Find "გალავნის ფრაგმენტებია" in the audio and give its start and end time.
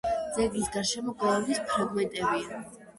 1.21-2.63